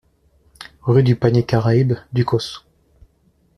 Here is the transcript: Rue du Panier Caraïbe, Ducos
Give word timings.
Rue 0.81 1.03
du 1.03 1.15
Panier 1.15 1.45
Caraïbe, 1.45 1.93
Ducos 2.11 2.65